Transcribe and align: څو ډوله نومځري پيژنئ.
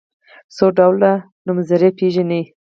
څو 0.55 0.65
ډوله 0.77 1.11
نومځري 1.45 1.89
پيژنئ. 1.97 2.43